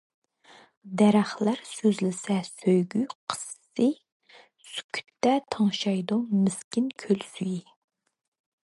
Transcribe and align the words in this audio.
دەرەخلەر 1.01 1.59
سۆزلىسە 1.73 2.37
سۆيگۈ 2.47 3.03
قىسسىسى، 3.11 3.87
سۈكۈتتە 4.71 5.37
تىڭشايدۇ 5.57 6.21
مىسكىن 6.41 6.91
كۆل 7.07 7.25
سۈيى. 7.37 7.63